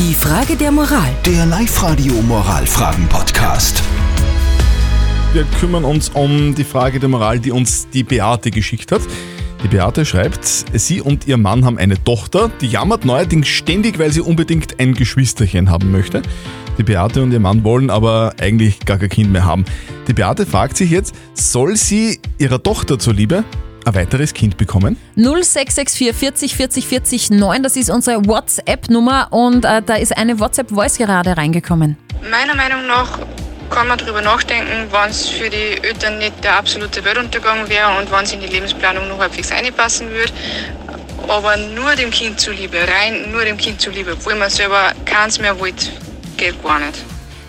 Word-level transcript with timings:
Die 0.00 0.14
Frage 0.14 0.56
der 0.56 0.72
Moral. 0.72 1.10
Der 1.26 1.44
Live-Radio 1.44 2.14
Moralfragen-Podcast. 2.22 3.82
Wir 5.34 5.44
kümmern 5.60 5.84
uns 5.84 6.08
um 6.08 6.54
die 6.54 6.64
Frage 6.64 6.98
der 6.98 7.10
Moral, 7.10 7.38
die 7.38 7.50
uns 7.50 7.86
die 7.90 8.02
Beate 8.02 8.50
geschickt 8.50 8.92
hat. 8.92 9.02
Die 9.62 9.68
Beate 9.68 10.06
schreibt, 10.06 10.46
sie 10.46 11.02
und 11.02 11.26
ihr 11.26 11.36
Mann 11.36 11.66
haben 11.66 11.76
eine 11.76 12.02
Tochter, 12.02 12.50
die 12.62 12.68
jammert 12.68 13.04
neuerdings 13.04 13.48
ständig, 13.48 13.98
weil 13.98 14.10
sie 14.10 14.22
unbedingt 14.22 14.80
ein 14.80 14.94
Geschwisterchen 14.94 15.68
haben 15.68 15.90
möchte. 15.90 16.22
Die 16.78 16.82
Beate 16.82 17.22
und 17.22 17.32
ihr 17.32 17.40
Mann 17.40 17.62
wollen 17.62 17.90
aber 17.90 18.32
eigentlich 18.40 18.80
gar 18.86 18.96
kein 18.96 19.10
Kind 19.10 19.30
mehr 19.30 19.44
haben. 19.44 19.66
Die 20.08 20.14
Beate 20.14 20.46
fragt 20.46 20.78
sich 20.78 20.90
jetzt, 20.90 21.14
soll 21.34 21.76
sie 21.76 22.20
ihrer 22.38 22.62
Tochter 22.62 22.98
zuliebe 22.98 23.44
ein 23.84 23.94
weiteres 23.94 24.34
Kind 24.34 24.56
bekommen? 24.56 24.96
0664 25.16 26.14
40 26.14 26.56
40 26.56 26.86
40 26.86 27.30
9, 27.30 27.62
das 27.62 27.76
ist 27.76 27.90
unsere 27.90 28.24
WhatsApp-Nummer 28.26 29.28
und 29.30 29.64
äh, 29.64 29.82
da 29.82 29.94
ist 29.94 30.16
eine 30.16 30.38
WhatsApp-Voice 30.38 30.98
gerade 30.98 31.36
reingekommen. 31.36 31.96
Meiner 32.30 32.54
Meinung 32.54 32.86
nach 32.86 33.18
kann 33.70 33.86
man 33.86 33.98
darüber 33.98 34.20
nachdenken, 34.20 34.88
wann 34.90 35.10
es 35.10 35.28
für 35.28 35.48
die 35.48 35.82
Eltern 35.82 36.18
nicht 36.18 36.42
der 36.42 36.56
absolute 36.56 37.04
Weltuntergang 37.04 37.68
wäre 37.68 37.96
und 37.98 38.10
wann 38.10 38.24
es 38.24 38.32
in 38.32 38.40
die 38.40 38.48
Lebensplanung 38.48 39.08
noch 39.08 39.18
halbwegs 39.18 39.52
einpassen 39.52 40.10
würde. 40.10 40.32
Aber 41.28 41.56
nur 41.56 41.94
dem 41.94 42.10
Kind 42.10 42.40
zuliebe, 42.40 42.76
rein 42.76 43.30
nur 43.30 43.44
dem 43.44 43.56
Kind 43.56 43.80
zuliebe, 43.80 44.12
obwohl 44.12 44.34
man 44.34 44.50
selber 44.50 44.92
keins 45.04 45.38
mehr 45.38 45.58
wollte, 45.58 45.86
geht 46.36 46.62
gar 46.62 46.80
nicht. 46.80 46.98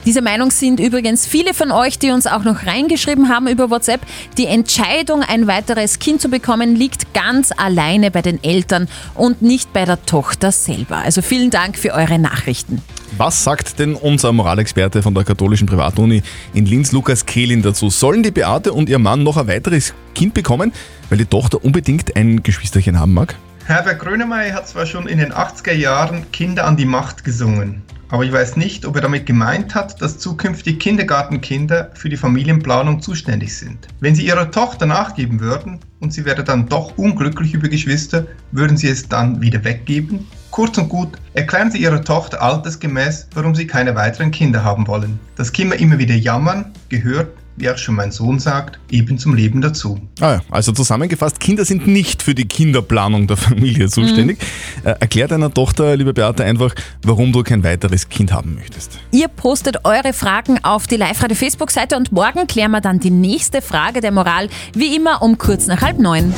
Diese 0.05 0.23
Meinung 0.23 0.49
sind 0.49 0.79
übrigens 0.79 1.27
viele 1.27 1.53
von 1.53 1.71
euch, 1.71 1.99
die 1.99 2.09
uns 2.09 2.25
auch 2.25 2.43
noch 2.43 2.65
reingeschrieben 2.65 3.29
haben 3.29 3.47
über 3.47 3.69
WhatsApp. 3.69 4.01
Die 4.35 4.47
Entscheidung, 4.47 5.21
ein 5.21 5.45
weiteres 5.45 5.99
Kind 5.99 6.21
zu 6.21 6.29
bekommen, 6.29 6.75
liegt 6.75 7.13
ganz 7.13 7.51
alleine 7.55 8.09
bei 8.09 8.23
den 8.23 8.43
Eltern 8.43 8.87
und 9.13 9.43
nicht 9.43 9.73
bei 9.73 9.85
der 9.85 10.03
Tochter 10.03 10.51
selber. 10.51 10.97
Also 10.97 11.21
vielen 11.21 11.51
Dank 11.51 11.77
für 11.77 11.93
eure 11.93 12.17
Nachrichten. 12.17 12.81
Was 13.15 13.43
sagt 13.43 13.77
denn 13.77 13.93
unser 13.93 14.31
Moralexperte 14.31 15.03
von 15.03 15.13
der 15.13 15.23
katholischen 15.23 15.67
Privatuni 15.67 16.23
in 16.53 16.65
Linz, 16.65 16.91
Lukas 16.93 17.25
Kehlin, 17.25 17.61
dazu? 17.61 17.91
Sollen 17.91 18.23
die 18.23 18.31
Beate 18.31 18.73
und 18.73 18.89
ihr 18.89 18.99
Mann 18.99 19.21
noch 19.21 19.38
ein 19.38 19.47
weiteres 19.47 19.93
Kind 20.15 20.33
bekommen, 20.33 20.71
weil 21.09 21.19
die 21.19 21.25
Tochter 21.25 21.63
unbedingt 21.63 22.15
ein 22.15 22.41
Geschwisterchen 22.41 22.97
haben 22.97 23.13
mag? 23.13 23.36
Herbert 23.65 23.99
Grönemeyer 23.99 24.55
hat 24.55 24.67
zwar 24.67 24.88
schon 24.88 25.08
in 25.08 25.19
den 25.19 25.31
80er 25.31 25.73
Jahren 25.73 26.31
Kinder 26.31 26.65
an 26.65 26.77
die 26.77 26.86
Macht 26.86 27.23
gesungen, 27.23 27.83
aber 28.12 28.26
ich 28.26 28.31
weiß 28.31 28.58
nicht, 28.58 28.86
ob 28.86 28.95
er 28.95 29.02
damit 29.02 29.26
gemeint 29.26 29.73
hat, 29.73 30.02
dass 30.02 30.20
zukünftig 30.20 30.80
Kindergartenkinder 30.80 31.92
für 31.94 32.09
die 32.09 32.17
Familienplanung 32.17 33.02
zuständig 33.02 33.58
sind. 33.58 33.88
Wenn 34.02 34.16
sie 34.16 34.28
ihrer 34.28 34.52
Tochter 34.52 34.86
nachgeben 34.86 35.40
würden 35.40 35.80
und 36.02 36.14
sie 36.14 36.26
wäre 36.26 36.44
dann 36.44 36.67
doch 36.67 36.98
unglücklich 36.98 37.54
über 37.54 37.70
Geschwister, 37.70 38.28
würden 38.52 38.76
sie 38.76 38.89
es 38.89 39.08
dann 39.08 39.42
wieder 39.42 39.64
weggeben? 39.64 40.28
Kurz 40.52 40.78
und 40.78 40.89
gut, 40.89 41.17
erklären 41.34 41.72
Sie 41.72 41.78
Ihrer 41.78 42.04
Tochter 42.04 42.42
altersgemäß, 42.42 43.30
warum 43.34 43.56
Sie 43.56 43.67
keine 43.67 43.95
weiteren 43.95 44.32
Kinder 44.32 44.66
haben 44.66 44.86
wollen. 44.86 45.17
Das 45.38 45.54
Kinder 45.54 45.80
immer 45.80 45.98
wieder 45.98 46.14
jammern 46.14 46.73
gehört 46.89 47.30
wie 47.57 47.69
auch 47.69 47.77
schon 47.77 47.95
mein 47.95 48.11
Sohn 48.11 48.39
sagt, 48.39 48.80
eben 48.89 49.17
zum 49.17 49.35
Leben 49.35 49.61
dazu. 49.61 49.99
Ah 50.19 50.33
ja, 50.33 50.41
also 50.49 50.71
zusammengefasst, 50.71 51.39
Kinder 51.39 51.66
sind 51.66 51.88
nicht 51.88 52.23
für 52.23 52.35
die 52.35 52.47
Kinderplanung 52.47 53.27
der 53.27 53.38
Familie 53.38 53.89
zuständig. 53.89 54.39
Mhm. 54.83 54.88
Äh, 54.88 54.95
erklär 54.99 55.27
deiner 55.27 55.53
Tochter, 55.53 55.95
liebe 55.95 56.13
Beate, 56.13 56.43
einfach, 56.43 56.73
warum 57.03 57.31
du 57.31 57.43
kein 57.43 57.63
weiteres 57.63 58.09
Kind 58.09 58.31
haben 58.31 58.55
möchtest. 58.55 58.99
Ihr 59.11 59.27
postet 59.27 59.85
eure 59.85 60.13
Fragen 60.13 60.63
auf 60.63 60.88
die 60.88 60.97
Live-Radio 60.97 61.35
Facebook-Seite 61.35 61.97
und 61.97 62.11
morgen 62.11 62.47
klären 62.47 62.71
wir 62.71 62.81
dann 62.81 62.99
die 62.99 63.11
nächste 63.11 63.61
Frage 63.61 64.02
der 64.02 64.11
Moral, 64.11 64.49
wie 64.73 64.95
immer 64.95 65.21
um 65.21 65.38
kurz 65.38 65.67
nach 65.67 65.81
halb 65.81 65.99
neun. 65.99 66.33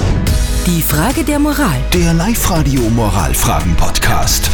Die 0.66 0.82
Frage 0.82 1.24
der 1.24 1.40
Moral. 1.40 1.82
Der 1.94 2.14
Live-Radio 2.14 2.82
Moralfragen-Podcast. 2.90 4.50